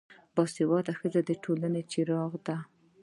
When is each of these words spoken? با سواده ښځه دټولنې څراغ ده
با 0.35 0.43
سواده 0.55 0.93
ښځه 0.99 1.21
دټولنې 1.29 1.83
څراغ 1.91 2.31
ده 2.45 2.57